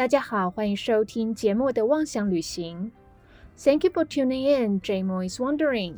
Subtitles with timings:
[0.00, 2.90] 大家好，欢迎收听节目的妄想旅行。
[3.58, 4.80] Thank you for tuning in.
[4.80, 5.96] J Mo is wondering.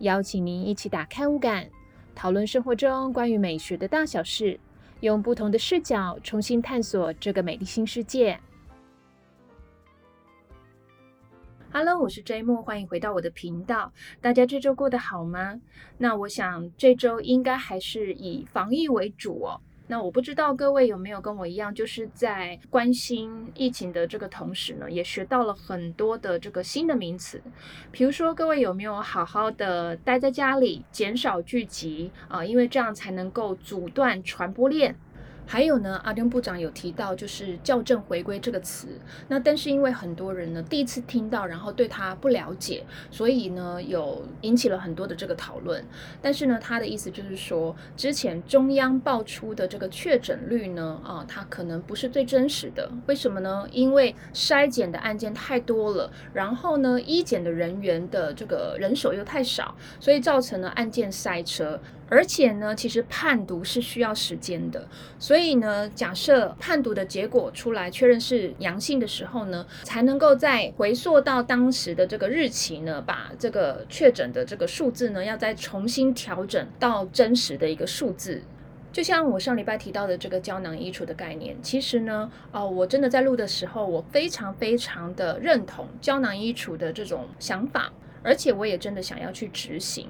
[0.00, 1.70] 邀请您一起打开五感，
[2.14, 4.60] 讨论生活中关于美学的大小事，
[5.00, 8.38] 用不同的视角重新探索这个美丽新世界。
[11.72, 13.90] Hello，我是 J Mo，欢迎回到我的频道。
[14.20, 15.58] 大家这周过得好吗？
[15.96, 19.62] 那我想这周应该还是以防疫为主哦。
[19.86, 27.42] 那我不知道各位有没有跟我一样，就是在关心疫情的这个同时呢，也学到了很多的这个新的名词。
[27.92, 32.44] 比如说，各位有没有好好的待在家里，减少聚集啊？
[32.44, 34.96] 因为这样才能够阻断传播链。
[35.46, 38.88] 还有呢，阿丁部长有提到就是校正回归这个词，
[39.28, 45.84] 那但是因为很多人呢第一次听到，然后对他不了解，所以呢有引起了很多的这个讨论。
[46.22, 52.90] 但是呢，他的意思就是说，之前中央爆出的这个确诊率呢，啊，它可能不是最真实的。
[53.06, 53.66] 为什么呢？
[53.70, 61.80] 因为筛检的案件太多了，然后呢，医检的人员的这个人手又太少，所以造成了案件塞车。
[62.08, 64.86] 而且呢，其实判读是需要时间的，
[65.18, 78.42] 所以呢，假设判读的结果出来确认是阳性的时候呢，才能够再回溯到当时的这个日期呢，把这个确诊的这个数字呢，要再重新调整到真实的一个数字。
[78.92, 87.92] 就像我上礼拜提到的这个胶囊衣橱的概念，其实呢，哦，我真的在录的时候，我非常非常的认同胶囊衣橱的这种想法。
[88.22, 90.08] 而且我也真的想要去执行，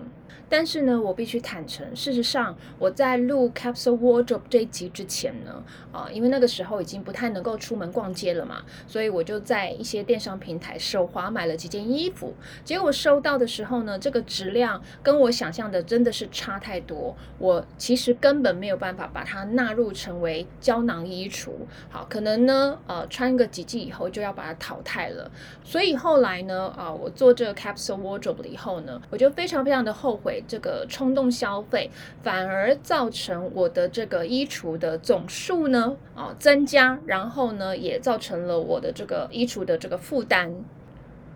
[0.49, 12.35] 但是呢，我必须坦诚，事实上我在录 Capsule Wardrobe 这一集之前呢，啊，因为那个时候已经不太能够出门逛街了嘛，所以我就在一些电商平台手滑买了几件衣服。
[12.63, 21.51] 结果收到的时候呢，这个质量跟我想象的真的是差太多，我其实根本没有办法把它纳入成为胶囊衣橱。
[21.89, 25.31] 好，可能呢，呃，穿个几季以后就要把它淘汰了。
[25.65, 27.95] 所以后来呢，啊，我做这个 Capsule。
[27.95, 31.91] wardrobe 了以后呢，我就非常非常的后悔这个冲动消费，
[32.23, 40.55] 反而造成我的这个衣橱的总数呢啊增加，然后呢也造成了我的这个衣橱的这个负担。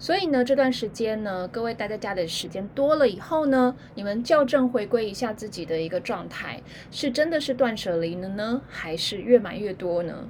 [0.00, 10.28] 所以呢这段时间呢，各位待在家的时间多了以后呢，你们校正回归一下自己的一个状态，是真的是断舍离了呢，还是越买越多呢？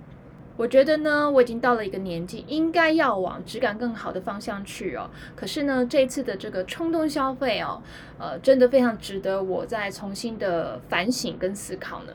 [0.59, 5.09] 我觉得呢，我已经到了一个年纪，应该要往质感更好的方向去哦。
[5.37, 7.81] 可是呢，这次的这个冲动消费哦，
[8.19, 12.13] 呃，真的非常值得我再重新的反省跟思考呢。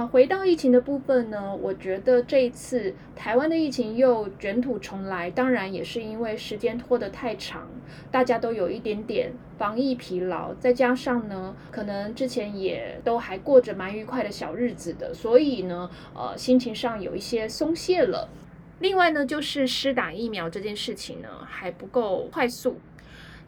[0.00, 7.68] 好，回到疫情的部分呢，我觉得这一次台湾的疫情又卷土重来，当然也是因为时间拖得太长，
[8.10, 18.30] 大家都有一点点防疫疲劳，再加上呢，可能之前也都还过着蛮愉快的小日子的，所以呢，呃，心情上有一些松懈了。
[18.78, 22.78] 另外呢，就是施打疫苗这件事情呢，还不够快速。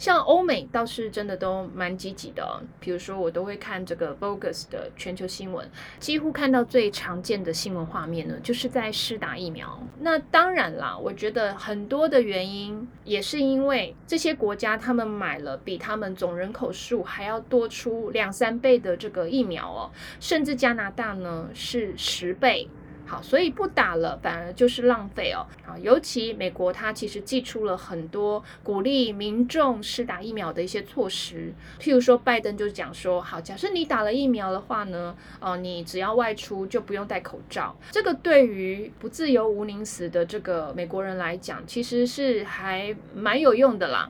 [0.03, 5.71] 像欧美倒是真的都蛮积极的，比如说我都会看这个 Vogus 的全球新闻，
[6.01, 9.81] 几乎看到最常见的新闻画面呢，就是在施打疫苗。
[10.01, 22.69] 那当然啦，我觉得很多的原因也是因为这些国家他们买了比他们总人口数还要多出两三倍的这个疫苗哦，甚至加拿大呢是十倍。
[23.12, 25.45] 好，所以不打了，反而就是浪费哦。
[25.67, 31.53] 啊，尤其美国，它其实寄出了很多鼓励民众施打疫苗的一些措施。
[31.78, 37.77] 譬如说，拜登就讲说，好，假设你打了疫苗的话呢，哦，你只要外出就不用戴口罩。
[37.91, 44.09] 这个对于不自由无宁死的这个美国人来讲，其实是还蛮有用的啦。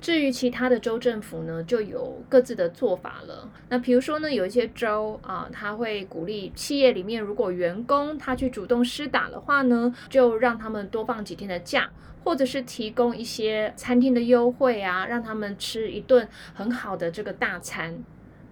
[0.00, 3.50] 至于其他的州政府呢，就有各自的做法了。
[3.68, 11.90] 那比如说呢，有一些州啊，他会鼓励企业里面，如果员工他去主动施打的话呢，就让他们多放几天的假，
[12.22, 17.98] 或者是提供一些餐厅的优惠啊，让他们吃一顿很好的这个大餐。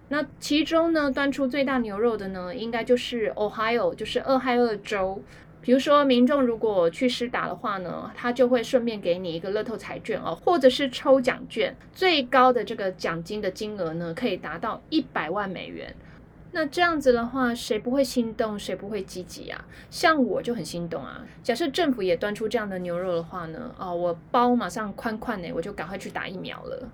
[0.09, 5.23] 那其中呢，端出最大牛肉的呢，应该就是 Ohio，就是俄亥俄州。
[5.65, 15.95] 比如说，民众如果去施打的话呢，他就会顺便给你一个乐透彩券哦，或者是抽奖券，最高的这个奖金的金额呢，可以达到一百万美元。
[16.51, 19.65] 那这样子的话，谁不会心动，谁不会积极啊？
[19.89, 21.25] 像我就很心动啊！
[21.41, 26.87] 假设政府也端出这样的牛肉的话呢，哦，我包马上宽宽呢，我就赶快去打疫苗了。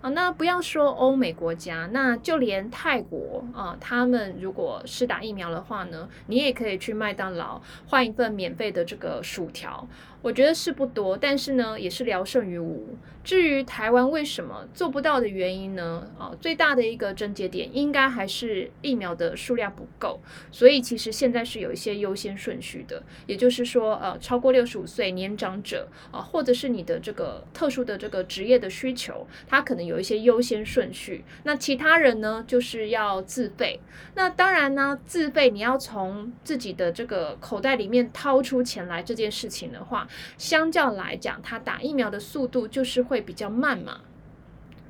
[0.00, 9.88] 啊，那不要说欧美国家，那就连泰国啊，他们如果是打疫苗的话呢，你也可以去麦当劳换一份免费的这个薯条。
[10.20, 12.96] 我觉得是不多，但是呢，也是聊胜于无。
[13.24, 16.10] 至于台湾为什么做不到的原因呢？
[16.18, 20.18] 啊，最大的一个症结点应该还是疫苗的数量不够。
[20.50, 31.22] 所以其实现在是有一些优先顺序的，也就是说，呃，超过六十五岁年长者啊，或者是你的这个特殊的这个职业的需求，它可能有一些优先顺序。
[31.42, 33.78] 那其他人呢，就是要自费。
[34.14, 40.07] 那当然呢，自费你要从自己的这个口袋里面掏出钱来这件事情的话。
[40.36, 44.00] 相较来讲，它打疫苗的速度就是会比较慢嘛。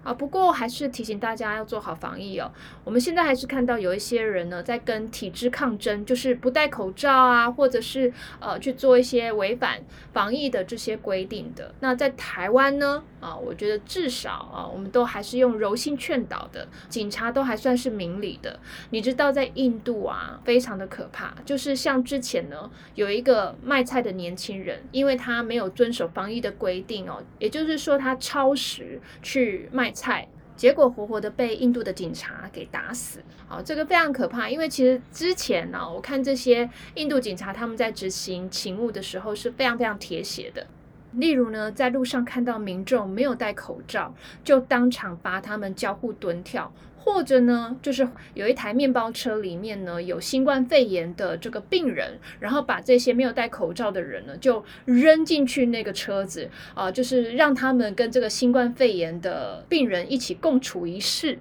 [0.02, 2.50] 啊，不过还是提醒大家要做好防疫哦。
[2.84, 8.10] 我们现在还是看到有一些人呢，在跟体制抗争，就是不戴口罩啊，或者是
[8.40, 9.80] 呃去做一些违反
[10.12, 11.74] 防疫的这些规定的。
[11.80, 18.58] 那在台湾呢，啊，我觉得至少啊，我们都还是用柔性劝导的，警察都还算是明理的。
[18.90, 29.87] 你知道，在印度啊，非常的可怕，就是像之前呢，有一个卖菜的年轻人，因为他没有遵守防疫的规定哦，也就是说他超时去卖。
[29.92, 33.22] 菜，结果活活的被印度的警察给打死。
[33.46, 40.66] 好，这个非常可怕，因为其实之前呢，我看这些印度警察他们在执行勤务的时候是非常非常铁血的。
[41.12, 44.14] 例如呢，在路上看到民众没有戴口罩，
[44.44, 46.70] 就当场罚他们交互蹲跳。
[47.00, 61.38] 或者呢，就是有一台面包车里面呢有新冠肺炎的这个病人，然后把这些没有戴口罩的人呢就扔进去那个车子啊，就是让他们跟这个新冠肺炎的病人一起共处一室。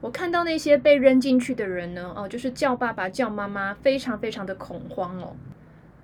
[0.00, 5.34] 我看到那些被扔进去的人呢，哦，就是叫爸爸叫妈妈，非常非常的恐慌哦。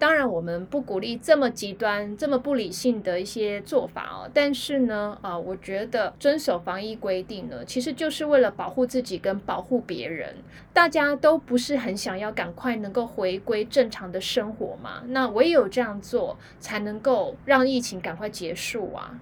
[0.01, 4.31] 当然，我们不鼓励这么极端、这么不理性的一些做法哦。
[4.33, 10.35] 但是呢，啊，我觉得遵守防疫规定呢，其实就是为了保护自己跟保护别人。
[10.73, 15.03] 大家都不是很想要赶快能够回归正常的生活嘛？
[15.09, 19.21] 那唯有这样做，才能够让疫情赶快结束啊。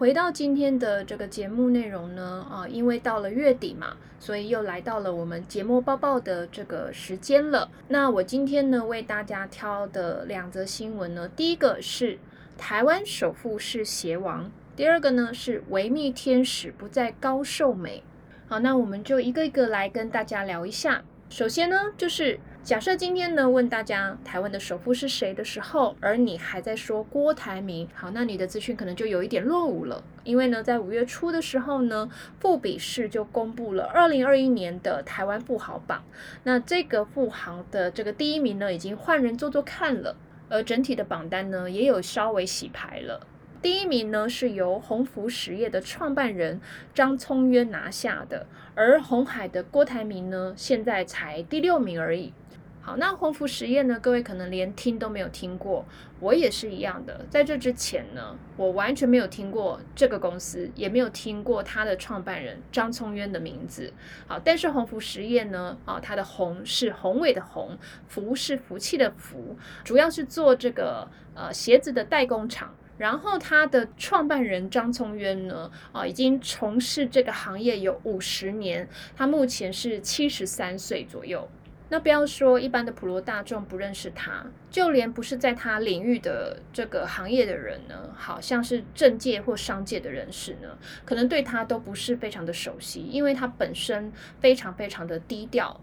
[0.00, 7.70] 回到今天的这个节目内容呢，啊，因为到了月底嘛，所以又来到了我们节目报报的这个时间了。
[7.88, 12.18] 那我今天呢，为大家挑的两则新闻呢，第一个是
[12.56, 18.02] 台湾首富是邪王，第二个呢是维密天使不再高寿美。
[18.48, 21.04] 好，那我们就一个一个来跟大家聊一下。
[21.28, 22.40] 首先呢，就是。
[22.62, 30.04] 假设今天呢问大家台湾的首富是谁的时候，而你还在说郭台铭，好，那你的资讯可能就有一点落伍了。
[30.24, 32.08] 因为呢，在五月初的时候呢，
[32.38, 36.04] 富比士就公布了二零二一年的台湾富豪榜。
[36.44, 40.14] 那这个富豪的这个第一名呢，已经换人做做看了，
[40.50, 43.26] 而整体的榜单呢，也有稍微洗牌了。
[43.62, 46.60] 第一名呢是由鸿福实业的创办人
[46.94, 52.32] 张聪渊拿下的，而红海的郭台铭呢，现在才第六名而已。
[52.80, 54.00] 好，那鸿福实业呢？
[54.00, 55.84] 各位可能连听都没有听过，
[56.20, 57.26] 我也是一样的。
[57.28, 63.92] 在这之前呢，我完全没有听过这个公司，也没有听过它的创办人张聪渊的名字。
[64.26, 67.76] 好，但是鸿福实业呢，啊，它的宏是宏伟的宏，
[68.08, 72.74] 福是福气的福，主要是做这个呃鞋子的代工厂。
[73.00, 78.86] 然后他的创办人张聪渊呢，啊，已经从事这个行业有五十年，
[79.16, 81.48] 他目前是七十三岁左右。
[81.88, 95.80] 那不要说一般的普罗大众不认识他，就连不是在他领域的这个行业的人呢，好像是政界或商界的人士呢，可能对他都不是非常的熟悉，因为他本身非常非常的低调。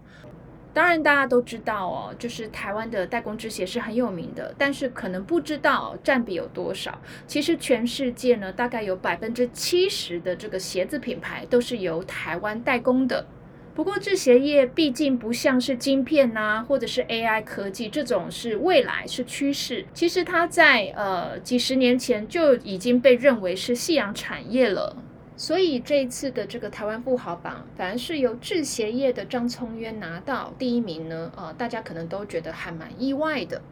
[0.74, 6.96] 当然大家都知道哦，就是台湾的代工制鞋是很有名的，但是可能不知道占比有多少。
[7.26, 13.26] 其实全世界呢，大概有百分之七十的这个鞋子品牌都是由台湾代工的。
[13.74, 19.86] 不过制鞋业毕竟不像是晶片呐，或者是 AI 科技这种是未来是趋势。
[19.94, 24.96] 其实它在呃几十年前就已经被认为是夕阳产业了。
[25.38, 33.62] 所以这一次的这个台湾富豪榜，反而是由制鞋业的张聪渊拿到第一名呢，呃，大家可能都觉得还蛮意外的。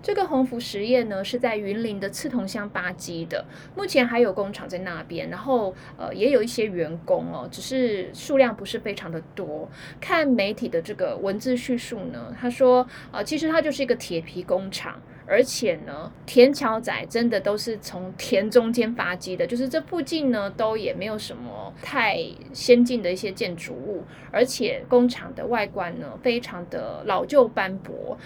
[0.00, 9.68] 这个鸿福实业呢，是在云林的刺桐乡巴基的，目前还有工厂在那边，然后呃也有一些员工哦，只是数量不是非常的多。
[10.00, 22.18] 看媒体的这个文字叙述呢，他说呃其实它就是一个铁皮工厂，而且呢，田桥仔真的都是从田中间发迹的，就是这附近呢都也没有什么太
[22.52, 28.16] 先进的一些建筑物，而且工厂的外观呢非常的老旧斑驳，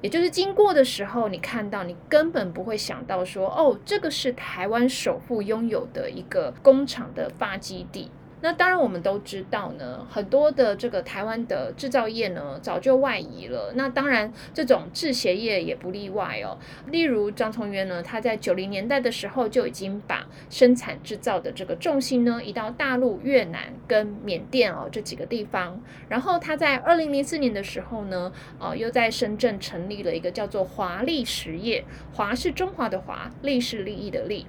[0.00, 8.10] 也就是经过的时候，你看到你根本不会想到说，哦，这个是台湾首富拥有的一个工厂的发基地。
[8.42, 13.72] 那当然，我们都知道呢，很多的这个台湾的制造业呢，早就外移了。
[13.74, 16.58] 那当然，这种制鞋业也不例外哦。
[16.86, 25.80] 例如张崇渊呢，他在九零年代的时候就已经把生产制造的这个重心呢，移到大陆、越南跟缅甸哦这几个地方。
[26.08, 34.46] 然后他在二零零四年的时候呢，呃，又在深圳成立了一个叫做华丽实业，华是中华的华，利是利益的利。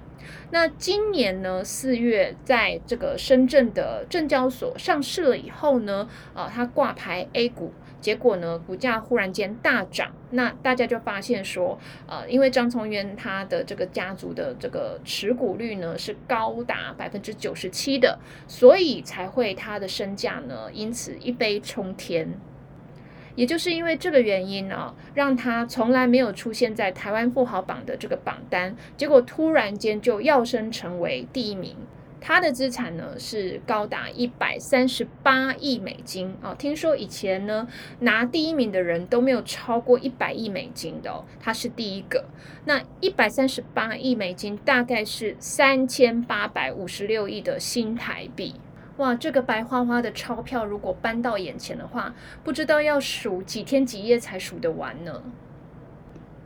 [0.50, 10.12] 那今年呢，四月在这个深圳的证交所上市了以后呢，呃，它挂牌 A 股，结果呢，股价忽然间大涨。
[10.30, 22.38] 那大家就发现说，呃，因为张从渊他的这个家族的这个持股率呢是高达百分之九十七的，所以才会他的身价呢因此一飞冲天。
[23.34, 31.76] 也就是因为这个原因呢，让他从来没有出现在台湾富豪榜的这个榜单，结果突然间就跃升成为第一名。
[32.24, 36.54] 他的资产呢是高达一百三十八亿美金啊！
[36.54, 37.66] 听说以前呢
[37.98, 42.24] 拿第一名的人都没有超过一百亿美金的哦，他是第一个。
[42.64, 48.54] 那一百三十八亿美金大概是三千八百五十六亿的新台币。
[48.98, 55.22] 哇，这个白花花的钞票如果搬到眼前的话，不知道要数几天几夜才数得完呢。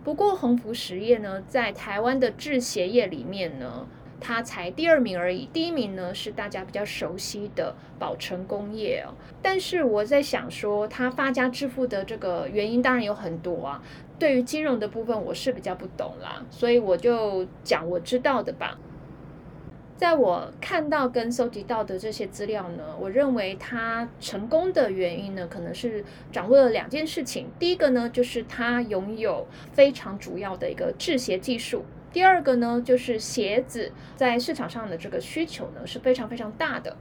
[0.04, 3.88] 不过鸿福实业呢，在台湾的制鞋业里面呢，
[4.20, 5.46] 它才第二名而已。
[5.52, 9.10] 第一名呢是大家比较熟悉的宝成工业哦。
[9.42, 13.82] 但是我在想说，它发家致富的这个原因当然有很多啊。
[14.18, 18.78] 对于金融的部分，我是比较不懂啦，所以我就讲我知道的吧。
[19.96, 27.48] 在我看到跟搜集到的这些资料呢，我认为他成功的原因呢，可能是掌握了两件事情。
[27.58, 31.80] 第一个呢，就是他拥有非常主要的一个制鞋技术；
[32.12, 36.94] 第二个呢，就是鞋子在市场上的这个需求呢是非常非常大的。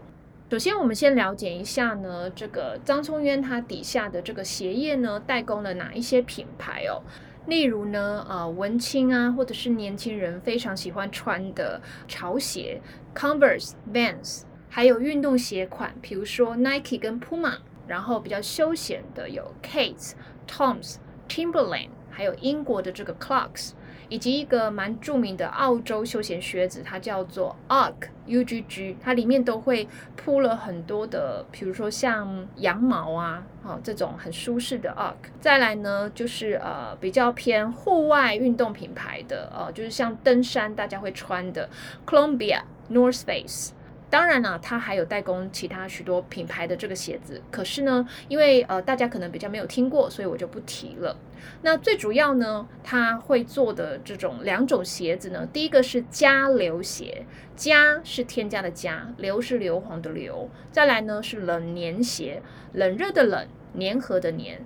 [0.50, 7.02] 首先，我们先了解一下呢，这个张聪渊他底下的这个鞋业呢，代工了哪一些品牌哦。
[7.48, 12.82] 例如呢，呃，文青啊，或者是年轻人非常喜欢穿的潮鞋
[13.14, 20.14] ，Converse、Vans，还有运动鞋款，比如说 Nike 跟 Puma，然后比较休闲的有 Kate's、
[20.48, 20.96] Tom's、
[21.30, 23.72] Timberland，还有英国的这个 Clarks。
[24.10, 35.30] 以及一个蛮著名的澳洲休闲靴子，它叫做 Arc U G G，它里面都会铺了很多的，比如说像羊毛啊，哦这种很舒适的 Arc。
[35.40, 41.70] 再来呢，就是呃比较偏户外运动品牌的，呃就是像登山大家会穿的
[42.06, 43.74] Columbia、North Face。
[44.10, 51.18] 当然了，它还有代工其他许多品牌的这个鞋子，可是呢，因为呃大家可能比较没有听过，所以我就不提了。
[51.64, 60.50] 那最主要呢，它会做的这种两种鞋子呢，第一个是加流鞋，加是添加的加，硫是硫磺的硫。
[60.72, 62.42] 再来呢是冷粘鞋，
[62.74, 63.48] 冷热的冷，
[63.78, 64.60] 粘合的粘。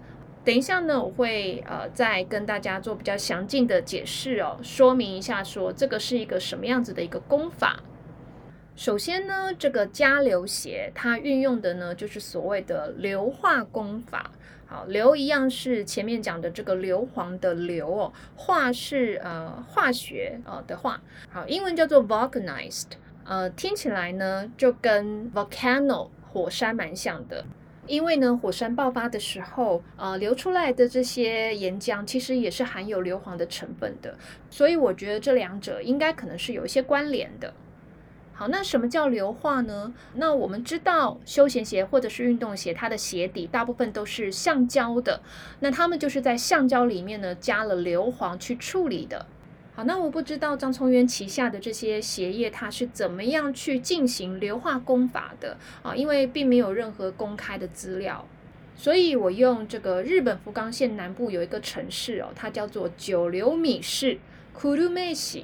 [0.45, 7.79] 等一下呢，我会呃再跟大家做比较详尽的解释哦，说明一下说这个是一个什么样子的一个工法。
[8.79, 14.31] 首先呢，这个加流鞋它运用的呢就是所谓的硫化工法。
[14.67, 21.01] 好，硫一样是前面讲的这个硫磺的硫哦，化是呃化学呃的化。
[21.29, 22.85] 好，英文叫做 vulcanized，
[23.25, 27.43] 呃听起来呢就跟 volcano 火山蛮像的，
[27.85, 34.17] 因为呢火山爆发的时候呃流出来的这些岩浆其实也是含有硫磺的成分的，
[34.49, 37.53] 所以我觉得这两者应该可能是有一些关联的。
[38.39, 39.93] 好，那什么叫硫化呢？
[40.13, 45.21] 那我们知道休闲鞋或者是运动鞋，它的鞋底大部分都是橡胶的，
[45.59, 49.25] 那他们就是在橡胶里面呢加了硫磺去处理的。
[49.75, 55.93] 好，那我不知道张聪渊旗下的这些鞋业，它是怎么样去进行硫化工法的啊？
[55.93, 58.25] 因为并没有任何公开的资料，
[58.77, 64.17] 所以我用这个日本福冈县南部有一个城市哦，它叫做九流米市
[64.57, 65.43] （Kurume 市。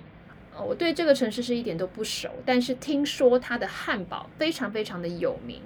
[0.63, 5.61] 我对这个城市是一点都不熟，但是听说它的汉堡非常非常的有名。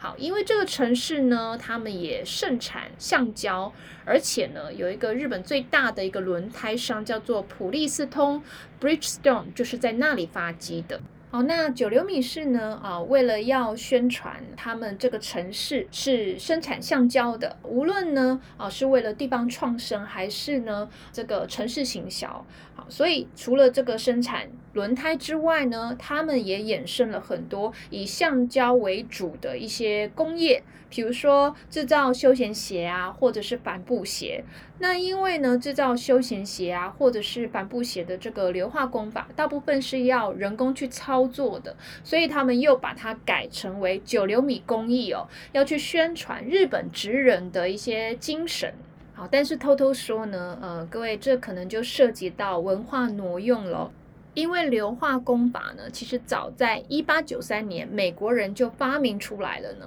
[0.00, 3.72] 好，因为这个城市呢，他们也盛产橡胶，
[4.04, 8.40] 而且呢，有一个日本最大的一个轮胎商叫做普利司通
[8.80, 11.00] （Bridgestone），就是在那里发迹的。
[11.30, 12.80] 好，那九流米市呢？
[12.82, 22.46] 啊，为了要宣传他们这个城市是生产橡胶的，无论呢啊是为了地方创生，还是呢这个城市行销，
[22.88, 34.44] 所以除了这个生产轮胎之外呢，他们也衍生了很多以橡胶为主的一些工业，比如说制造休闲鞋啊，或者是帆布鞋。
[34.78, 48.72] 那因为呢，制造休闲鞋啊，或者是帆布鞋的这个硫化工法，大部分是要人工去操作的，所以他们又把它改成为九流米工艺哦，要去宣传日本职人的一些精神。
[49.18, 53.90] 好，但是偷偷说呢，呃，各位这可能就涉及到文化挪用了，
[54.32, 59.86] 因为硫化工法呢，其实早在一八九三年美国人就发明出来了呢。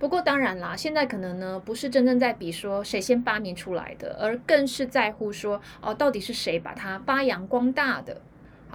[0.00, 8.20] 不过当然啦，现在可能呢不是真正在比说谁先发明出来的，而更是在乎说哦，到底是谁把它发扬光大的。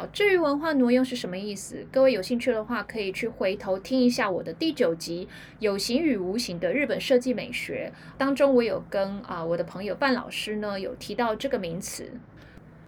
[0.08, 5.28] 至于文化挪用是什么意思，各位有兴趣的话，可以去回头听一下我的第九集
[5.60, 12.12] 《有形与无形的日本设计美学》当中，我有跟啊我的朋友范老师呢有提到这个名词。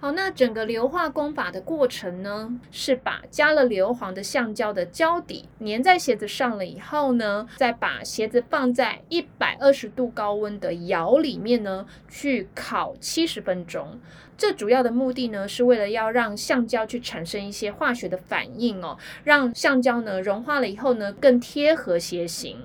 [0.03, 13.98] 好，那整个硫化工法的过程呢，是把加了硫磺的橡胶的胶底粘在鞋子上了以后呢，再把鞋子放在一百二十度高温的窑里面呢，去烤七十分钟。
[14.38, 22.57] 这主要的目的呢，是为了要让橡胶去产生一些化学的反应哦，让橡胶呢融化了以后呢，更贴合鞋型。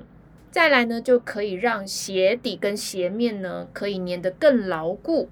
[0.51, 5.29] 再来呢，就可以让鞋底跟鞋面呢，可以粘得更牢固。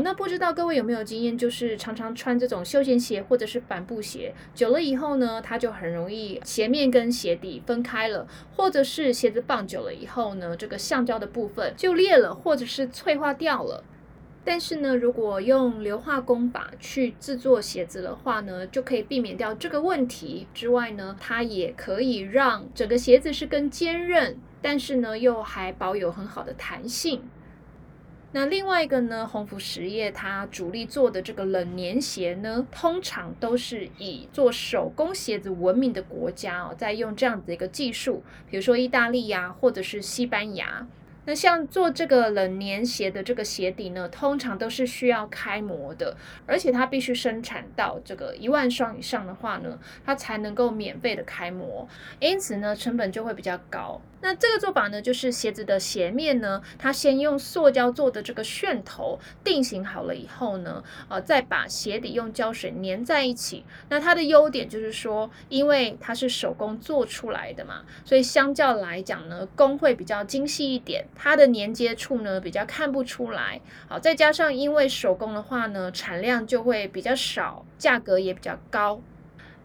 [0.00, 8.26] 那不知道各位有没有经验，就是常常穿这种休闲鞋或者是帆布鞋，久了以后呢，它就很容易鞋面跟鞋底分开了，
[8.56, 13.84] 或者是鞋子放久了以后呢，这个橡胶的部分就裂了，或者是脆化掉了。
[14.44, 20.46] 但是呢，如果用硫化工法去制作鞋子的话呢，就可以避免掉这个问题。
[20.54, 27.22] 之外呢，它也可以让整个鞋子是更坚韧，但是呢，又还保有很好的弹性。
[28.36, 40.86] 那另外一个呢，鸿福实业它主力做的这个冷粘鞋呢，通常都是以做手工鞋子闻名的国家哦，在用这样子一个技术，比如说意大利呀，或者是西班牙。
[41.24, 46.14] 那像做这个冷粘鞋的这个鞋底呢，通常都是需要开模的，
[46.44, 51.88] 而且它必须生产到这个一万双以上的话呢，它才能够免费的开模，
[52.20, 54.00] 因此呢，成本就会比较高。
[54.26, 63.64] 那这个做法呢，就是鞋子的鞋面呢，它先用塑胶做的这个楦头定型好了以后呢，呃，再把鞋底用胶水粘在一起。
[63.88, 73.60] 那它的优点就是说，因为它是手工做出来的嘛，所以相较来讲呢，工会比较精细一点，它的连接处呢比较看不出来。
[73.88, 79.00] 好，再加上因为手工的话呢，产量就会比较少，价格也比较高。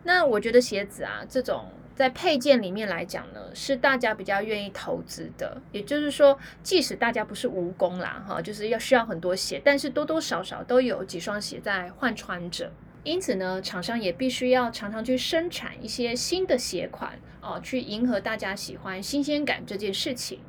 [0.04, 1.66] 那我觉得鞋子啊，这种。
[1.96, 5.62] 在配件里面来讲呢，是大家比较愿意投资的。
[5.72, 12.72] 也就是说，即使大家不是蜈蚣啦，哈，就是要需要很多鞋，但是多多少少都有几双鞋在换穿着。
[13.04, 20.40] 因此呢，厂商也必须要常常去生产一些新的鞋款，哦，去迎合大家喜欢新鲜感这件事情。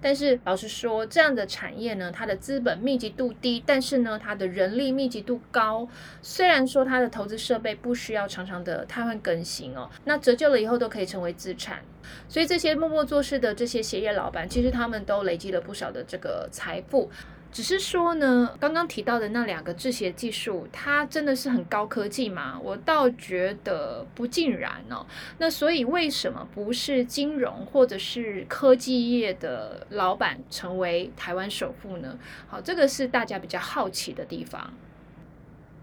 [0.00, 5.86] 但是老实说，这样的产业呢，它的资本密集度低，但是呢，它的人力密集度高。
[6.22, 11.82] 虽然说它的投资设备不需要常常的瘫痪更新哦，那折旧了以后都可以成为资产。
[12.28, 17.10] 所以这些默默做事的这些鞋业老板，其实他们都累积了不少的这个财富。
[17.52, 22.58] 只是说呢，刚刚提到的那两个制鞋技术，它真的是很高科技吗？
[22.62, 25.04] 我倒觉得不尽然哦。
[25.38, 32.18] 那所以为什么不是金融或者是科技业的老板成为台湾首富呢？
[32.46, 34.72] 好，这个是大家比较好奇的地方。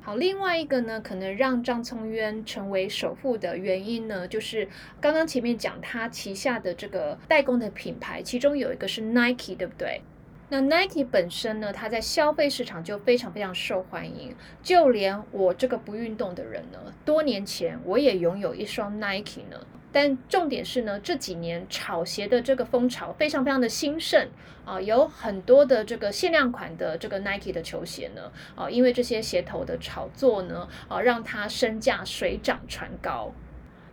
[0.02, 4.70] 好，另外一个呢，可能让张聪渊成为首富的原因呢，就是
[5.02, 10.02] 刚刚前面讲他旗下的这个代工的品牌，其中有一个是 Nike，对不对？
[10.50, 14.34] 那 Nike 本身呢，它在消费市场就非常非常受欢迎，
[14.64, 19.60] 就连我这个不运动的人呢，多年前我也拥有一双 Nike 呢。
[19.92, 24.30] 但重点是呢，这几年炒鞋的这个风潮非常非常的兴盛
[24.64, 33.34] 啊，有很多的这个限量款的这个 Nike 的球鞋呢，啊，因为这些鞋头的炒作呢，啊，让它身价水涨船高。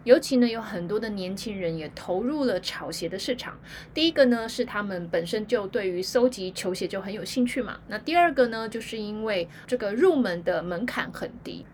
[0.04, 3.58] 尤其呢，有很多的年轻人也投入了炒鞋的市场。
[3.92, 7.80] 第一个呢，是他们本身就对于搜集球鞋就很有兴趣嘛。
[7.88, 11.64] 那第二个呢，就是因为这个入门的门槛很低。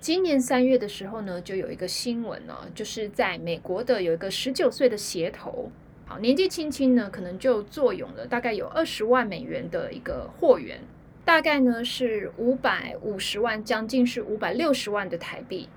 [0.00, 5.70] 今年三月的时候呢，就有一个新闻呢，就是在美国的有一个十九岁的鞋头，
[6.06, 10.80] 好年纪轻轻呢，可能就坐拥了大概有二十万美元的一个货源，
[11.24, 15.68] 大概呢是五百五十万，将近是五百六十万的台币。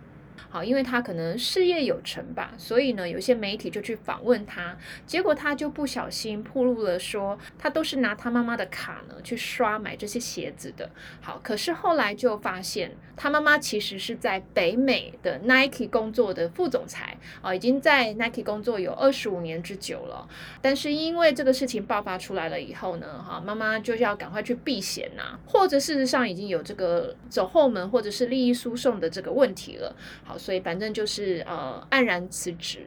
[0.53, 10.91] 好，因为他可能事业有成吧，所以呢，有些媒体就去访问他，结果他就不小心暴露了，说他都是拿他妈妈的卡呢去刷买这些鞋子的。
[11.21, 20.29] 好，可是后来就发现他妈妈其实是在北美的 Nike 工作的副总裁啊，已经在 Nike 工作有二十五年之久了。
[20.61, 29.95] 但是因为这个事情爆发出来了以后呢，哈，妈妈就要赶快去避嫌呐，或者事实上已经有这个走后门或者是利益输送的这个问题了。
[30.23, 30.37] 好。
[30.43, 32.85] 所以反正就是呃黯然辞职。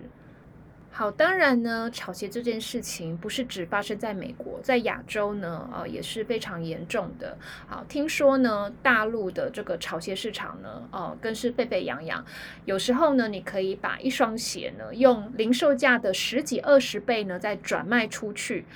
[0.91, 7.39] 好，当然呢，炒鞋这件事情不是只发生在美国，在亚洲呢，呃也是非常严重的。
[7.67, 12.23] 好，听说呢，大陆的这个炒鞋市场呢，呃更是沸沸扬扬。
[12.67, 18.67] 有时候呢，你可以把一双鞋呢，用零售价的十几二十倍呢，再转卖出去。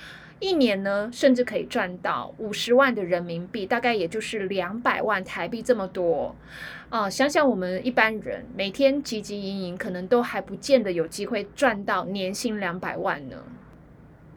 [0.41, 6.35] 一年呢，甚至可以赚到五十万的人民币，大概也就是两百万台币这么多
[6.89, 7.07] 啊！
[7.07, 13.37] 想想我们一般人每天汲汲营营，可能都还不见得有机会赚到年薪两百万呢。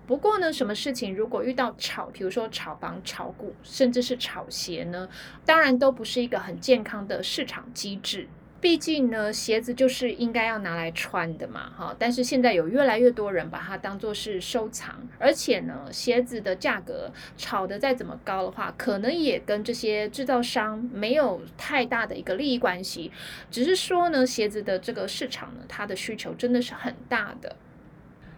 [0.06, 5.08] 不过呢，什么事情如果遇到炒，比如说炒房、炒股，甚至是炒鞋呢，
[5.46, 8.28] 当然都不是一个很健康的市场机制。
[8.64, 11.94] 毕竟呢，鞋子就是应该要拿来穿的嘛，哈。
[11.98, 23.12] 但是现在有越来越多人把它当做是收藏，而且呢，鞋子的价格炒得再怎么高的话，可能也跟这些制造商没有太大的一个利益关系，
[23.50, 27.54] 只是说呢，鞋子的这个市场呢，它的需求真的是很大的。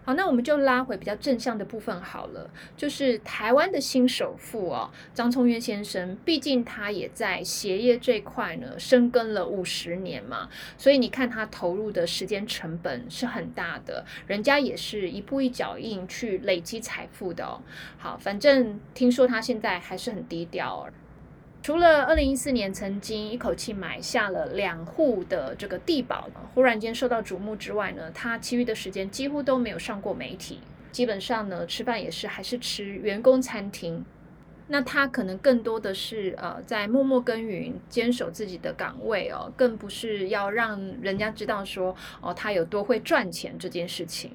[0.07, 17.61] 好，那我们就拉回比较正向的部分好了，就是台湾的新首富哦，张聪渊先生，毕竟他也在鞋业这块呢深耕了五十年嘛，所以你看他投入的时间成本是很大的，人家也是一步一脚印去累积财富的哦。
[17.99, 20.89] 好，反正听说他现在还是很低调。
[21.63, 30.61] 除了二零一四年曾经一口气买下了两户的这个地保，忽然间受到瞩目之外呢，他其余的时间几乎都没有上过媒体，
[30.93, 34.05] 基本上呢吃饭也是还是吃员工餐厅。
[34.69, 44.31] 那他可能更多的是呃在默默耕耘，坚守自己的岗位哦，更不是要让人家知道说哦他有多会赚钱这件事情。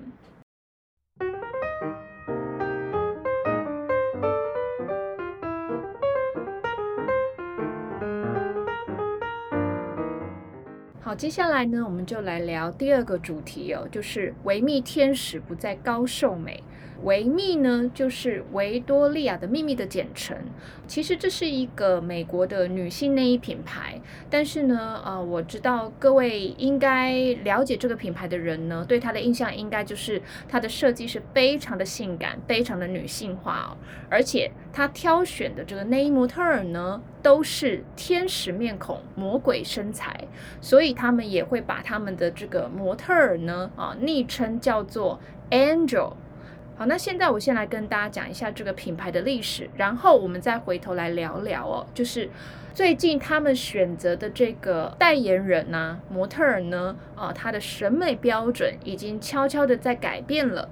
[11.12, 16.64] 好，接下来呢，我们就来聊第二个主题哦，就是维密天使不再高瘦美。
[17.04, 20.38] 维密呢，就是维多利亚的秘密的简称。
[20.88, 33.78] 其实这是一个美国的女性内衣品牌，但是呢，呃，我知道各位应该了解这个品牌的人呢，对它的印象应该就是它的设计是非常的性感，非常的女性化哦。
[34.10, 40.28] 而且它挑选的这个内衣模特儿呢，都是天使面孔、魔鬼身材，
[40.60, 46.14] 所以他们也会把他们的这个模特儿呢，啊，昵称叫做 Angel。
[46.76, 52.28] 好，那现在我先来跟大家讲一下这个品牌的历史，然后我们再回头来聊聊哦，就是
[52.74, 60.70] 最近他们选择的这个代言人呢，模特儿呢，啊，他的审美标准已经悄悄的在改变了。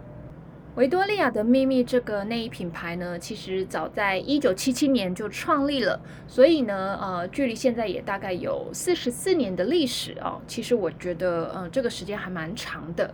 [0.75, 10.41] 维多利亚的秘密这个内衣品牌呢，其实早在一九七七年就创立了，所以呢，呃，距离现在也大概有四十四年的历史哦。
[10.47, 13.13] 其实我觉得，嗯，这个时间还蛮长的。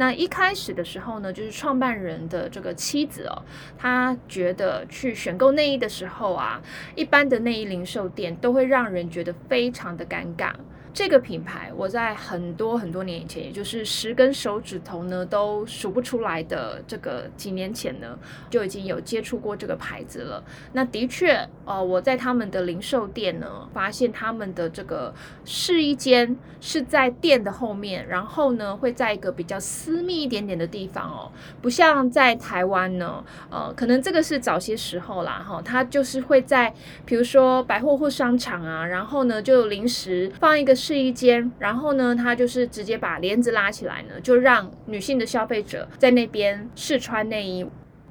[0.00, 3.42] 那一开始的时候呢，就是创办人的这个妻子哦，
[3.76, 6.58] 她觉得去选购内衣的时候啊，
[6.96, 10.54] 一般的内衣零售店都会让人觉得非常的尴尬。
[10.92, 18.18] 这个品牌，我在很多很多年以前，也就是十根手指头呢都数不出来的这个几年前呢，
[18.50, 20.42] 就已经有接触过这个牌子了。
[20.72, 31.30] 那的确，呃，我在他们的零售店呢，发现他们的这个试衣间是在店的后面，然后呢会在一个比较私密一点点的地方哦，
[31.62, 36.74] 不像在台湾呢，呃，可能这个是早些时候啦，哈，它就是会在
[37.06, 40.79] 比如说百货或商场啊，然后呢就临时放一个。
[40.80, 47.66] 试衣间，然后呢，他就是直接把帘子拉起来呢，就让女性的消费者在那边试穿内衣。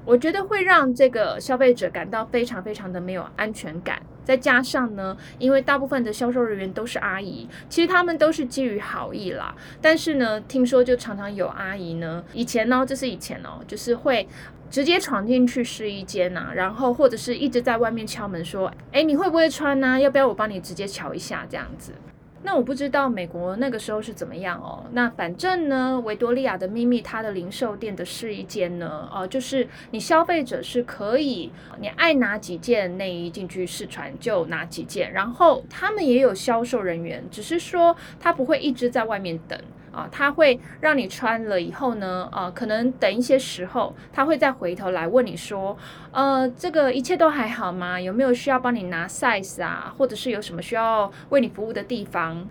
[0.06, 4.00] 我觉得会让这个消费者感到非常非常的没有安全感。
[4.24, 9.54] 再加上呢，因为大部分的销售人员都是阿姨，其实他们都是基于好意啦。
[9.82, 14.26] 但是呢，听说就常常有阿姨呢，以前呢，这是以前哦，就是会
[14.70, 20.00] 直接闯进去试衣间呐，然后或者是一直在外面敲门说：“哎，你会不会穿呢？
[20.00, 21.92] 要不要我帮你直接瞧一下？”这样子。
[22.42, 24.84] 那我不知道美国那个时候是怎么样哦。
[24.92, 39.58] 那反正呢，维多利亚的秘密它的零售店的试衣间呢，呃，就是你消费者是可以，你爱拿几件内衣进去试穿就拿几件，然后他们也有销售人员，只是说他不会一直在外面等。
[39.92, 45.76] 啊，他会让你穿了以后呢，啊，可能等一些时候，他会再回头来问你说，
[46.12, 48.00] 呃，这个一切都还好吗？
[48.00, 52.48] 有没有需要帮你拿 size 啊，或者是有什么需要为你服务的地方？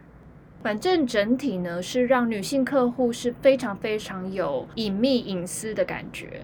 [0.61, 6.43] 反正整体呢，是让女性客户是非常非常有隐秘隐私的感觉。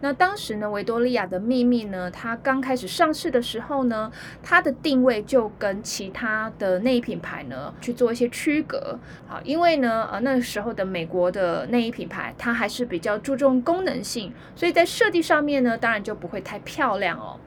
[0.00, 8.98] 那当时呢，维多利亚的秘密呢，它刚开始上市的时候呢，它的定位就跟其他的内衣品牌呢去做一些区隔。
[9.26, 17.40] 好，因为呢，呃，那时候的美国的内衣品牌，它还是比较注重功能性，所以在设计上面呢，当然就不会太漂亮哦。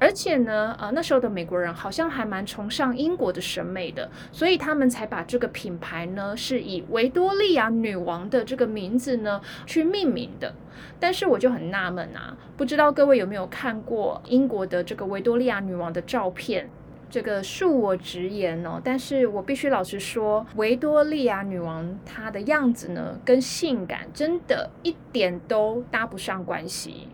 [0.00, 10.54] 而且呢，呃，那时候的美国人好像还蛮崇尚英国的审美的，所以他们才把这个品牌呢是以维多利亚女王的这个名字呢去命名的。
[11.00, 16.70] 但是我就很纳闷啊，不知道各位有没有看过英国的这个维多利亚女王的照片？
[17.10, 27.08] 这个恕我直言哦，但是我必须老实说，维多利亚女王她的样子呢，跟性感真的一点都搭不上关系。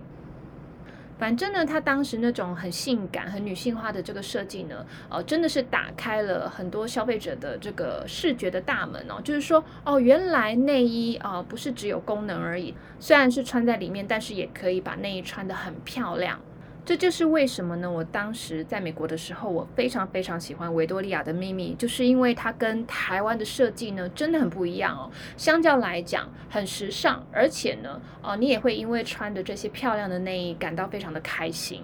[1.19, 9.21] 反正呢，它当时那种很性感、很女性化的这个设计呢，呃，真的是打开了很多消费者的这个视觉的大门哦。
[9.23, 16.41] 就是说，哦，原来内衣啊不是只有功能而已，虽然是穿在里面，但是也可以把内衣穿得很漂亮。
[16.85, 17.91] 这就是为什么呢？
[17.91, 25.11] 我当时在美国的时候，我非常非常喜欢维多利亚的秘密，就是因为它跟台湾的设计呢真的很不一样哦。
[25.37, 31.83] 相较来讲，很时尚，而且呢，哦，你也会因为穿着这些漂亮的内衣感到非常的开心。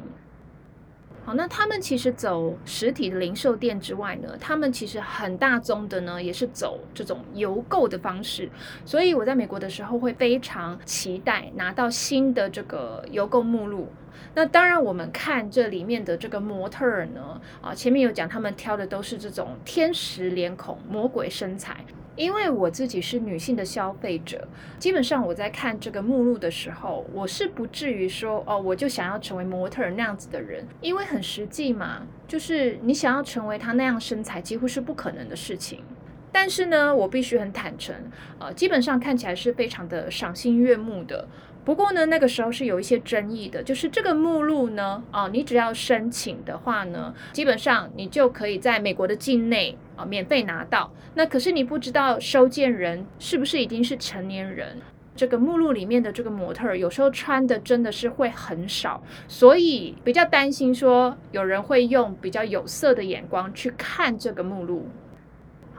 [1.22, 8.50] 好，那他们其实走实体零售店之外呢，他们其实很大宗的呢，也是走这种邮购的方式。
[8.84, 13.88] 所以我在美国的时候会非常期待拿到新的这个邮购目录。
[14.34, 21.84] 那当然，我们看这里面的这个模特儿呢，啊，前面有讲他们挑的都是这种天使脸孔、魔鬼身材。
[22.20, 24.46] 因为我自己是女性的消费者，
[24.78, 35.82] 基本上我在看这个目录的时候，我是不至于说哦，我就想要成为模特那样子的人，因为很实际嘛，就是你想要成为她那样身材，几乎是不可能的事情。
[36.30, 37.96] 但是呢，我必须很坦诚，
[38.38, 41.26] 呃，基本上看起来是非常的赏心悦目的。
[41.70, 50.90] 不过呢，那个时候是有一些争议的，就是这个目录呢，啊，你只要申请的话呢，基本上你就可以在美国的境内啊免费拿到。
[51.14, 54.78] 那可是你不知道收件人是不是已经是成年人，
[55.14, 64.88] 这个目录里面的这个模特有时候穿的真的是会很少，所以比较担心说有人会用比较有色的眼光去看这个目录。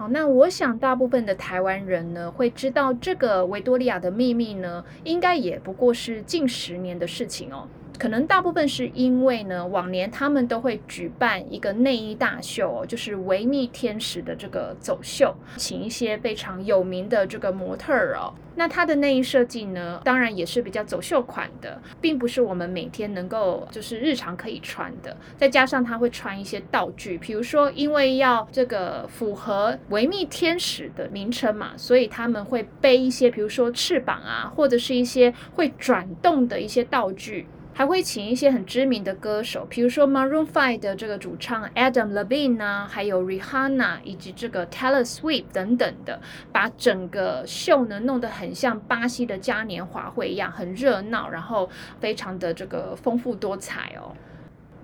[0.01, 7.67] 好，那我想大部分的台湾人呢，会知道这个维多利亚的秘密呢，应该也不过是近十年的事情哦。
[8.01, 18.33] 可能大部分是因为呢，往年他们都会举办一个内衣大秀哦，就是维密天使的这个走秀，请一些非常有名的这个模特儿哦。
[18.55, 25.15] 那它的内衣设计呢，当然也是比较走秀款的，并不是我们每天能够就是日常可以穿的。
[25.37, 37.45] 再加上他会穿一些道具，比如说因为要这个符合维密天使的名称嘛，所以他们会背一些，比如说翅膀啊，或者是一些会转动的一些道具。
[37.73, 46.19] 还会请一些很知名的歌手，比如说 Maroon Five 的这个主唱 Adam Levine 啊，还有 Rihanna 以及这个 Taylor Swift 等等的，
[46.51, 54.13] 把整个秀呢弄得很像巴西的嘉年华会一样，很热闹，然后非常的这个丰富多彩哦。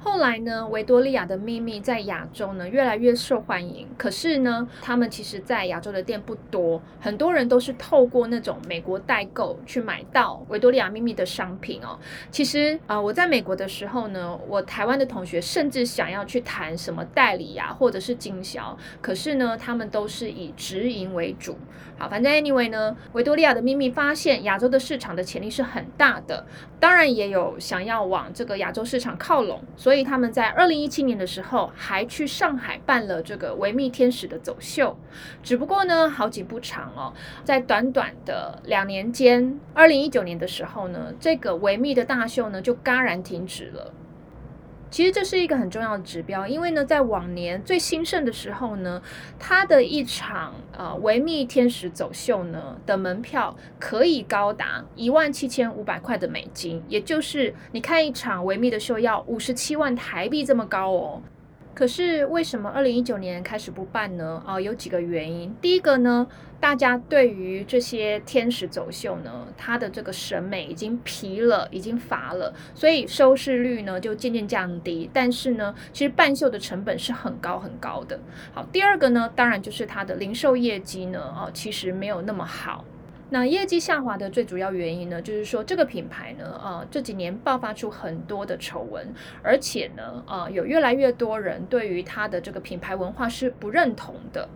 [0.09, 3.85] 后来呢，维多利亚的秘密在亚洲呢越来越受欢迎。
[3.97, 11.99] 可是呢，他们其实在亚洲的店不多，很多人都是透过那种美国代购去买到维多利亚秘密的商品哦。
[12.31, 21.57] 其实啊，我在美国的时候呢，我台湾的同学甚至想要去谈什么代理呀，或者是经销，可是呢，他们都是以直营为主。
[21.99, 26.45] 好，反正 anyway 呢，维多利亚的秘密发现亚洲的市场的潜力是很大的，
[26.79, 29.96] 当然也有想要往这个亚洲市场靠拢，所以。
[29.97, 34.95] 所以他们在二零一七年的时候还去上海办了这个维密天使的走秀，
[35.41, 37.11] 只不过呢好景不长哦，
[37.43, 43.91] 在短短的两年间，二零一九年的时候呢，这个维密的大秀呢就戛然停止了。
[44.89, 49.01] 其实这是一个很重要的指标，因为呢，在往年最兴盛的时候呢，
[49.37, 61.21] 它的一场呃维密天使走秀呢的门票可以高达一万七千五百块的美金，也就是你看一场维密的秀要五十七万台币这么高哦。
[61.77, 64.41] 可是为什么二零一九年开始不办呢？
[64.47, 65.55] 啊，有几个原因。
[65.61, 66.25] 第一个呢，
[66.59, 75.07] 大家对于这些天使走秀呢，它的这个审美已经疲了，已经乏了，所以收视率呢就渐渐降低。
[75.13, 78.19] 但是呢，其实办秀的成本是很高很高的。
[78.55, 82.83] 好，第二个呢，当然就是它的零售业绩呢，啊，其实没有那么好。
[83.29, 89.13] 那业绩下滑的最主要原因呢，就是说这个品牌呢，呃，这几年爆发出很多的丑闻，
[89.43, 94.47] 而且呢，呃，有越来越多人对于它的这个品牌文化是不认同的。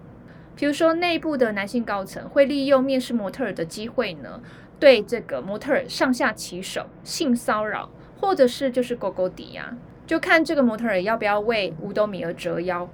[0.56, 4.40] 比如说，内部的男性高层会利用面试模特儿的机会呢，
[4.80, 9.76] 对这个模特儿上下其手、性骚扰，或者是就是勾勾底呀，
[10.08, 12.88] 就看这个模特儿要不要为五斗米而折腰。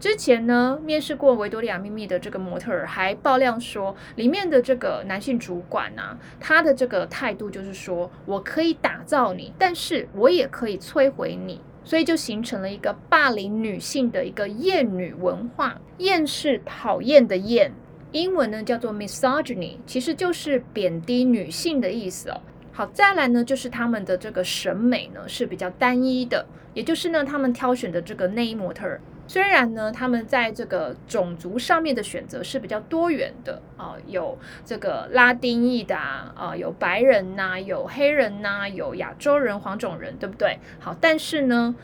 [0.00, 15.80] 之前呢，面试过维多利亚秘密的这个模特儿还爆料说，里面的这个男性主管啊，他的这个态度就是说，我可以打造你，但是我也可以摧毁你，所以就形成了一个霸凌女性的一个厌女文化。
[15.98, 17.72] 厌是讨厌的厌，
[18.12, 22.40] 英文呢叫做 misogyny，其实就是贬低女性的意思哦。
[22.70, 29.00] 好，再来呢，就是他们的这个审美呢是比较单一的，也就是呢，他们挑选的这个内衣模特儿。
[29.28, 40.58] 虽然呢，他们在这个种族上面的选择是比较多元的啊，有这个拉丁裔的啊，有白人呐，有黑人呐，有亚洲人、黄种人，对不对？
[40.80, 41.74] 好，但是呢，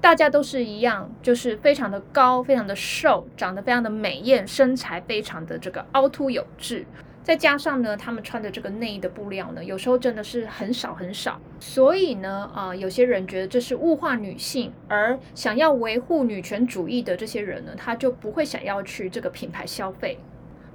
[0.00, 6.86] 大家都是一样，就是非常的高，非常的瘦，长得非常的美艳，身材非常的这个凹凸有致。
[7.24, 20.18] 再加上呢，他们穿的这个内衣的布料呢，有时候真的是很少很少，所以呢，啊，有些人觉得这是物化女性，而想要维护女权主义的这些人呢，他就不会想要去这个品牌消费。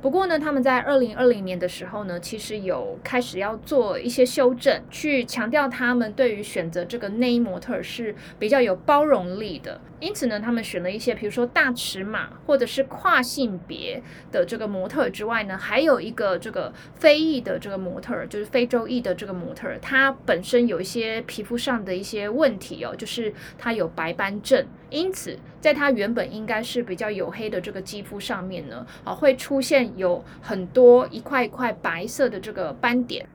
[0.02, 9.82] 不过呢，他们在二零二零年的时候呢，其实有开始要做一些修正，去强调他们对于选择这个内衣模特是比较有包容力的。
[10.00, 33.28] 因此呢，他们选了一些，比如说大尺码或者是跨性别的这个模特之外呢，还有一个这个非裔的这个模特，就是非洲裔的这个模特，他本身有一些皮肤上的一些问题哦，就是他有白斑症，因此在他原本应该是比较黝黑的这个肌肤上面呢，啊，会出现有很多一块一块白色的这个斑点。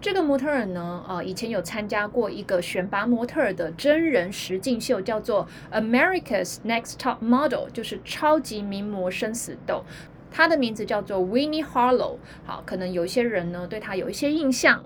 [0.00, 5.46] 这个模特儿呢，呃，以前有参加过一个选拔模特儿的真人实境秀，叫做
[5.80, 9.84] 《America's Next Top Model》，就是超级名模生死斗。
[10.28, 12.16] 他的名字叫做 Winnie Harlow。
[12.44, 14.84] 好，可能有些人呢对他有一些印象。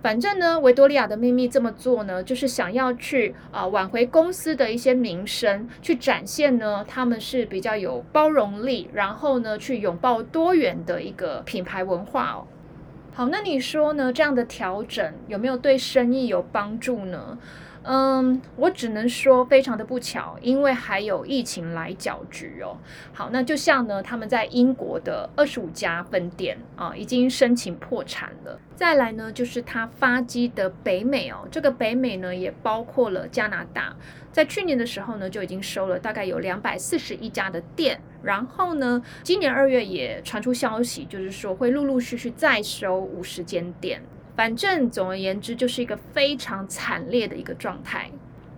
[0.00, 12.46] 反正呢，维多利亚的秘密这么做呢，就是想要去啊挽回公司的一些名声，去展现呢他们是比较有包容力，然后呢去拥抱多元的一个品牌文化哦。
[13.12, 14.12] 好，那你说呢？
[14.12, 17.36] 这样的调整有没有对生意有帮助呢？
[17.90, 22.76] 嗯，我只能说非常的不巧，因为还有疫情来搅局哦。
[23.14, 28.60] 好，那就像呢，他们在英国的二十五家分店啊，已经申请破产了。
[28.76, 33.96] 再来呢，就是它发迹的北美哦，这个北美呢也包括了加拿大，
[34.30, 44.02] 在去年的时候呢就已经收了大概有两百四十一家的店，然后呢，今年二月也传出消息，就是说会陆陆续续再收五十间店。
[44.38, 48.08] 反正总而言之，就是一个非常惨烈的一个状态。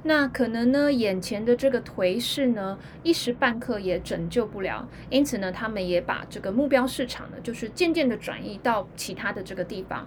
[0.02, 4.86] 那可能呢，眼前的这个颓势呢，一时半刻也拯救不了。
[5.08, 10.06] 因此呢，他们也把这个目标市场呢，就是渐渐的转移到其他的这个地方。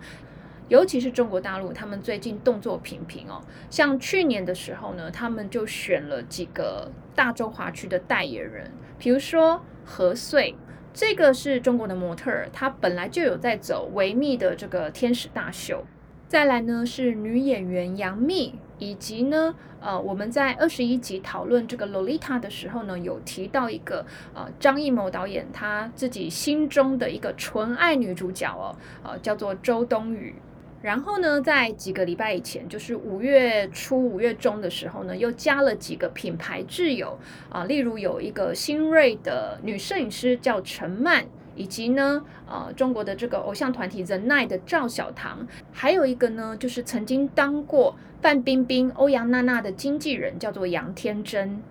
[0.69, 3.41] 尤其是中国大陆，他们最近动作频频哦。
[3.71, 10.55] 像去年的时候呢，他们就选了几个大中华区的代言人，比如说何穗。
[10.93, 15.83] 这个是中国的模特儿，她本来就有在走维密的这个天使大秀。
[16.27, 30.35] 再来呢是女演员杨幂，以及呢，呃，我们在二十一集讨论这个洛丽塔的时候呢，有提到一个呃张艺谋导演他自己心中的一个纯爱女主角哦，呃，叫做周冬雨。
[30.83, 37.17] 然后呢，在几个礼拜以前，就是五月初、五月中的时候呢，又加了几个品牌挚友
[37.47, 41.23] 啊，例如有一个新锐的女摄影师叫陈曼，
[41.55, 51.63] 以及呢，呃，中国的这个偶像团体 The Night 的赵小棠，还有一个呢，就是曾经当过范冰冰、欧阳娜娜的经纪人，叫做杨天真。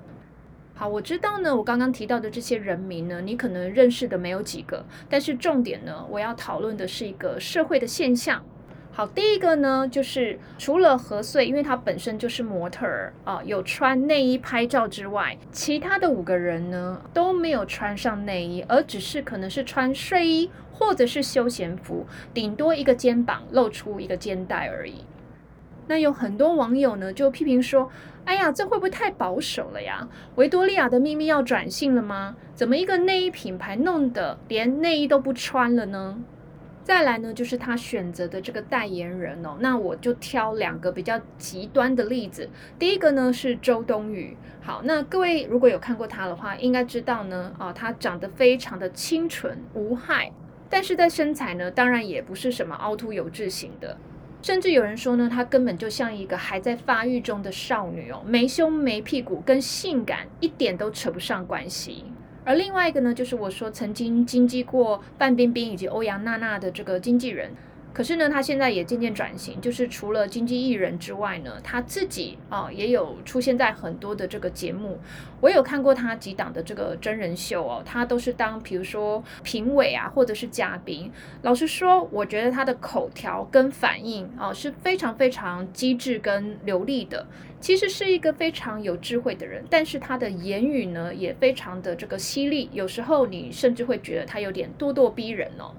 [0.72, 8.42] 好，我知道呢，我刚刚提到的这些人名呢，你可能认识的没有几个，但是重点呢，我要讨论的是一个社会的现象。
[8.94, 25.07] 好，第一个呢，就是除了何穗，因为她本身就是模特儿啊，有穿内衣拍照之外，其他的五个人呢都没有穿上内衣，而只是可能是穿睡衣或者是休闲服，顶多一个肩膀露出一个肩带而已。
[25.87, 27.90] 那有很多网友呢就批评说，
[28.26, 30.07] 哎呀，这会不会太保守了呀？
[30.35, 32.37] 维多利亚的秘密要转性了吗？
[32.55, 36.18] 怎么一个内衣品牌弄得连内衣都不穿了呢？
[36.85, 42.51] 再来呢，就是他选择的这个代言人哦，那我就挑两个比较极端的例子。
[42.76, 50.33] 第一个呢是周冬雨，好，那各位如果有看过他的话，应该知道呢，啊，他长得非常的清纯无害，
[50.68, 53.97] 但是在身材呢，当然也不是什么凹凸有致型的，
[54.43, 62.05] 甚至有人说呢，她根本就像一个还在发育中的少女哦，没胸没屁股，跟性感一点都扯不上关系。
[62.45, 67.51] 而另外一个呢，就是我说曾经经纪过范冰冰以及欧阳娜娜的这个经纪人。
[67.93, 74.99] 可是呢，他现在也渐渐转型，就是除了经纪艺人之外呢，他自己啊也有出现在很多的这个节目。
[75.40, 81.11] 我有看过他几档的这个真人秀哦，他都是当比如说评委啊，或者是嘉宾。
[81.43, 87.26] 老实说，我觉得他的口条跟反应啊是非常非常机智跟流利的。
[87.61, 95.72] 其实是一个非常有智慧的人，但是他的言语呢也非常的这个犀利，有时候你甚至会觉得他有点咄咄逼人哦。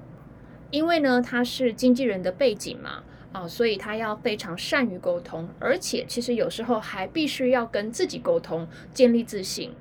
[0.73, 9.71] 因为呢，他是经纪人的背景嘛，啊，所以他要非常善于沟通，而且其实有时候还必须要跟自己沟通，建立自信。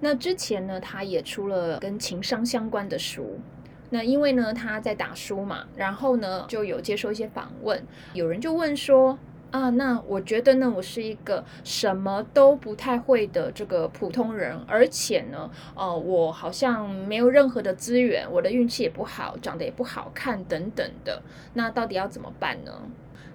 [0.00, 3.40] 那之前呢，他也出了跟情商相关的书。
[3.90, 9.18] 那因为呢，他在打书嘛，然后呢，就有接受一些访问，有人就问说。
[9.52, 21.22] 啊，那我觉得呢，我是一个什么都不太会的这个普通人，而且呢，呃，我好像没有任何的资源，我的运气也不好，长得也不好看等等的，
[21.52, 22.72] 那到底要怎么办呢？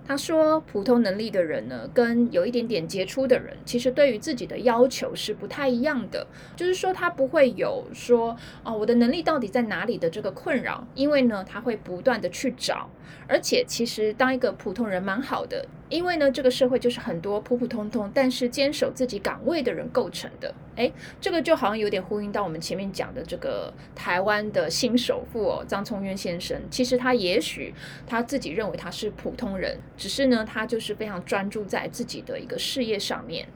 [0.08, 6.26] 他说，普通能力的人呢，跟有一点点杰出的人，其实对于自己的要求是不太一样的。
[6.56, 12.90] 就是说，他不会有说，哦，我的能力到底在哪里的这个困扰，因为呢，他会不断的去找。
[13.28, 20.54] 而且，其实当一个普通人蛮好的，因为呢，这个社会就是很多普普通通，但是坚守自己岗位的人构成的。
[20.76, 26.62] 诶，这个就好像有点呼应到我们前面讲的这个台湾的新首富哦，张聪渊先生。
[26.70, 27.74] 其实他也许
[28.06, 29.80] 他自己认为他是普通人。
[29.98, 33.48] 只是呢，他就是非常专注在自己的一个事业上面。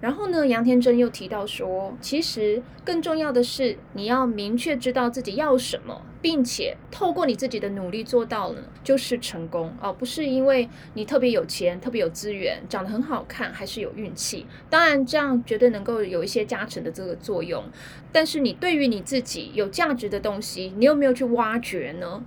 [0.00, 9.92] 然后呢，杨天真又提到说，其实更重要的是，你要明确知道自己要什么，并且透过你自己的努力做到了，就是成功哦。
[9.92, 14.46] 不是因为你特别有钱、特别有资源、长得很好看，还是有运气。
[14.70, 17.62] 当然，这样绝对能够有一些加成的这个作用。
[18.10, 22.24] 但是，你对于你自己有价值的东西，你有没有去挖掘呢？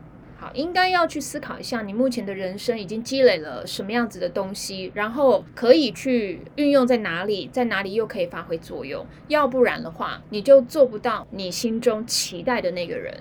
[0.53, 9.05] 应该要去思考一下，你目前的人生已经积累了什么样子的东西，然后可以去运用在哪里，在哪里又可以发挥作用。
[9.27, 13.13] 要不然的话，你就做不到你心中期待的那个人。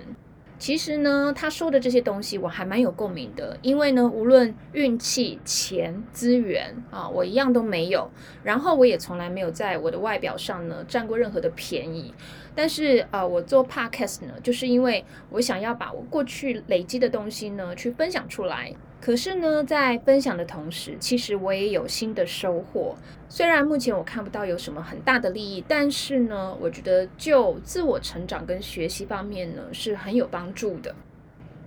[0.59, 8.09] 其实呢，他说的这些东西我还蛮有共鸣的，因为呢，无论运气、钱、资源啊，我一样都没有。
[8.45, 12.15] 然后我也从来没有在我的外表上呢占过任何的便宜。
[12.55, 18.75] 但是呃，我做 podcast 呢，就是因为我想要把我过去累积的东西呢去分享出来。
[19.01, 22.95] 可是呢，在分享的同时，其实我也有新的收获。
[23.29, 30.95] 虽然目前我看不到有什么很大的利益，但是呢，我觉得就自我成长跟学习方面呢，是很有帮助的。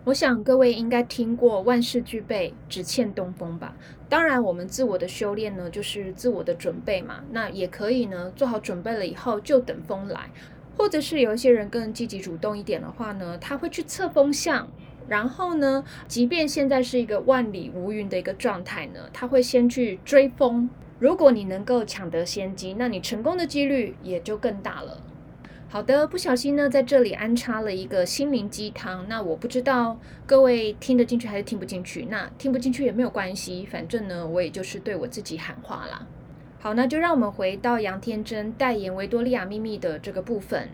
[0.06, 3.76] 我想各位应该听过“万事俱备，只欠东风”吧？
[4.08, 7.24] 当然，我们自我的修炼呢，就是自我的准备嘛。
[7.32, 10.30] 那也可以呢，做好准备了以后就等风来，
[10.78, 14.68] 或者是有一些人更积极主动一点的话呢，他会去测风向。
[15.08, 20.70] 然后呢，即便现在是一个万里无云的一个状态呢，他会先去追风。
[20.98, 25.00] 如果你能够抢得先机，那你成功的几率也就更大了。
[25.68, 29.06] 好的，不小心呢，在这里安插了一个心灵鸡汤。
[29.08, 32.08] 那我不知道各位听得进去还是听不进去。
[32.10, 36.08] 那听不进去也没有关系，反正呢，我也就是对我自己喊话啦。
[36.66, 40.68] 好，那就让我们回到杨天真代言维多利亚秘密的这个部分。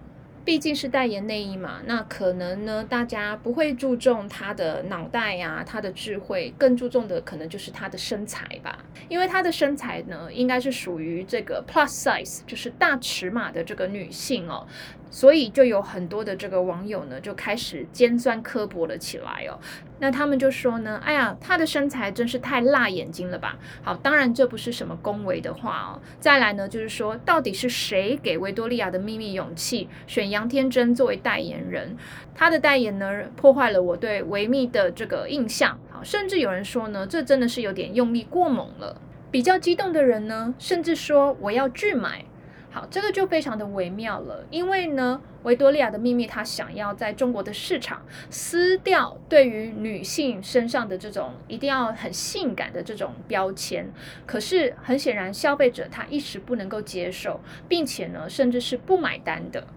[0.46, 8.80] 毕竟是代言内衣嘛，那可能呢，大家不会注重她的脑袋呀，她的智慧，更注重的可能就是她的身材吧。
[9.10, 14.66] 因为她的身材呢，应该是属于这个 plus size，就是大尺码的这个女性哦。
[15.12, 19.60] 所以就有很多的这个网友呢，就开始尖酸刻薄了起来哦。
[20.00, 23.60] 那他们就说呢，哎呀，她的身材真是太辣眼睛了吧？
[23.84, 26.02] 好，当然这不是什么恭维的话哦。
[26.20, 31.96] 再来呢，就是说到底是谁给维多利亚的秘密勇气选杨天真作为代言人？
[32.34, 35.78] 她的代言呢，破坏了我对维密的这个印象。
[35.92, 39.00] 好，甚至有人说呢，这真的是有点用力过猛了。
[39.30, 42.26] 比较激动的人呢，甚至说我要拒买。
[42.74, 53.92] 好，这个就非常的微妙了，因为呢，维多利亚的秘密它想要在中国的市场撕掉对于女性身上的这种一定要很性感的这种标签，
[54.26, 59.68] 可是很显然消费者他一时不能够接受，并且呢，甚至是不买单的。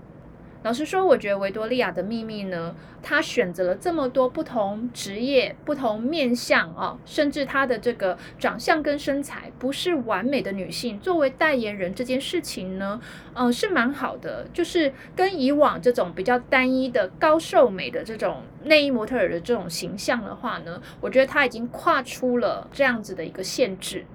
[0.65, 12.99] 老实说，我觉得维多利亚的秘密呢，她选择了这么多不同职业、不同面相啊，甚至她的这个长相跟身材不是完美的女性作为代言人这件事情呢，
[13.35, 14.47] 嗯，是蛮好的。
[14.55, 24.07] 就是跟以往这种比较单一的高瘦美的这种内衣模特儿的这种形象的话呢，我觉得她已经跨出了这样子的一个限制。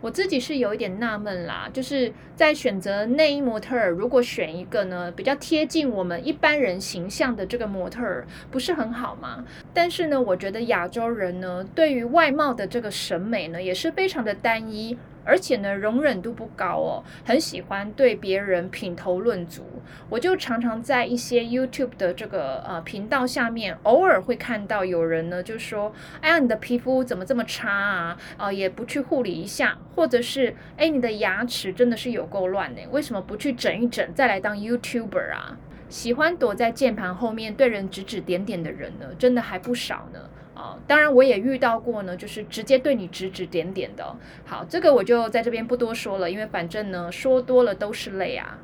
[0.00, 9.44] 我自己是有一点纳闷啦，就是在选择内衣模特儿，如果选一个呢比较贴近我们一般人形象的这个模特儿，不是很好吗？
[9.74, 14.96] 但是呢，我觉得亚洲人呢对于外貌的这个审美呢也是非常的单一。
[15.24, 19.64] 而且呢，容忍度不高哦，很喜欢对别人品头论足。
[20.08, 28.16] 我就常常在一些 YouTube 的这个呃频道下面，偶尔会看到有人呢就说：“哎呀，你的皮肤怎么这么差啊？
[28.36, 35.56] 啊，也不去护理一下，或者是哎，你的牙齿真的是有够乱呢，为什么不去整一整再来当 YouTuber 啊？”
[35.90, 40.20] 喜欢躲在键盘后面对人指指点点的人呢，真的还不少呢。
[40.60, 44.14] 啊，当然我也遇到过呢，就是直接对你指指点点的。
[44.44, 48.58] 好，这个我就在这边不多说了，因为反正呢说多了都是泪啊。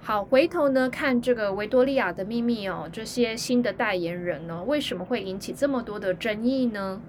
[0.00, 7.00] 好，回头呢看这个维多利亚的秘密哦，这些新的代言人呢，为什么会引起这么多的争议呢？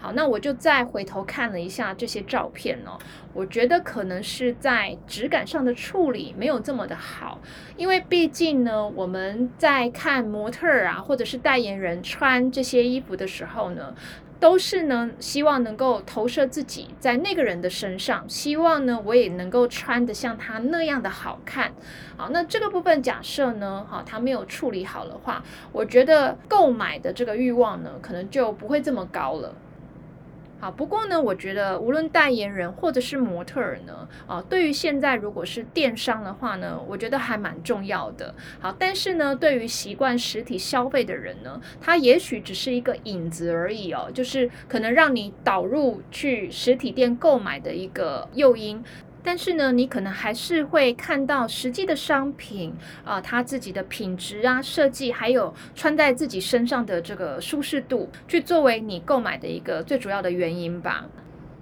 [0.00, 2.96] 好，那我就再回头看了一下这些照片哦，
[3.34, 7.40] 我觉得可能是在质感上的处理没有这么的好，
[7.76, 13.92] 因为毕竟呢，我们在看模特儿啊，或者是代言人穿这些衣服的时候呢，
[14.38, 21.72] 都是呢希望能够投射自己在那个人的身上，希望呢我也能够穿的像他那样的好看。
[22.16, 25.42] 好，那这个部分假设呢，哈，他没有处理好的话，
[25.72, 29.52] 我觉得购买的这个欲望呢，可能就不会这么高了。
[30.60, 38.34] 好，不过呢，我觉得无论代言人或者是模特儿呢，啊，对于现在如果是电商的话呢，我觉得还蛮重要的。
[38.60, 48.82] 好，但是呢，对于习惯实体消费的人呢，他也许只是一个影子而已哦，就是可能让你导入去实体店购买的一个诱因。
[49.28, 52.74] 但是呢，你可能还是会看到实际的商品
[53.04, 61.04] 啊，它自己的品质啊、设计，还有穿在自己身上的这个舒适度，去作为你购买的一个最主要的原因吧。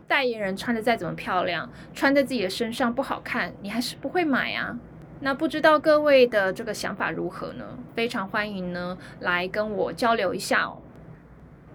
[0.07, 4.79] 代言人穿的再怎么漂亮，穿在自己的身上不好看，你还是不会买啊。
[5.19, 7.65] 那不知道各位的这个想法如何呢？
[7.97, 10.79] 非常欢迎呢来跟我交流一下哦。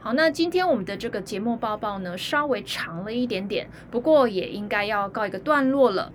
[0.03, 6.11] 好，那今天我们的这个节目报报呢，稍微长了一点点，不过也应该要告一个段落了。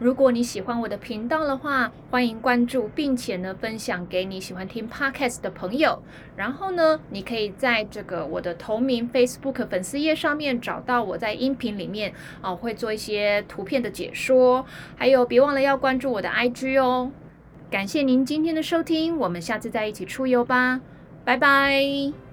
[0.00, 6.02] 如果你喜欢我的频道的话，欢迎关注，并且呢分享给你喜欢听 podcast 的朋友。
[6.34, 14.66] 然后呢，你可以在这个我的同名 Facebook 粉丝页上面找到我在音频里面啊会做一些图片的解说，
[14.96, 17.12] 还有别忘了要关注我的 IG 哦。
[17.70, 20.80] 感谢您今天的收听，我们下次再一起出游吧，
[21.24, 22.27] 拜拜。